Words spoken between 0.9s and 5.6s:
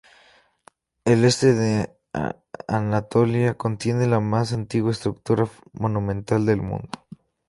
El este de Anatolia contiene las más antiguas estructuras